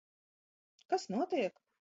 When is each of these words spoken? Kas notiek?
Kas 0.87 1.07
notiek? 1.17 1.63